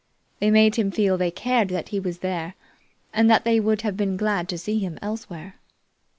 They 0.39 0.49
made 0.49 0.77
him 0.77 0.89
feel 0.89 1.15
they 1.15 1.29
cared 1.29 1.67
that 1.67 1.89
he 1.89 1.99
was 1.99 2.17
there, 2.25 2.55
and 3.13 3.29
that 3.29 3.43
they 3.45 3.59
would 3.59 3.83
have 3.83 3.95
been 3.95 4.17
glad 4.17 4.49
to 4.49 4.57
see 4.57 4.79
him 4.79 4.97
elsewhere. 4.99 5.57